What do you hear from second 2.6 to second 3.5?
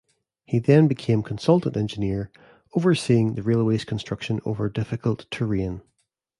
overseeing the